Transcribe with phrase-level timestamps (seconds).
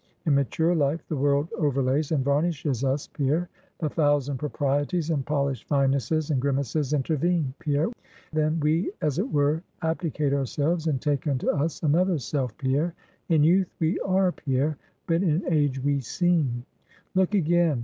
[0.25, 5.67] In mature life, the world overlays and varnishes us, Pierre; the thousand proprieties and polished
[5.67, 7.89] finenesses and grimaces intervene, Pierre;
[8.33, 12.95] then, we, as it were, abdicate ourselves, and take unto us another self, Pierre;
[13.29, 14.75] in youth we are, Pierre,
[15.05, 16.65] but in age we seem.
[17.13, 17.79] Look again.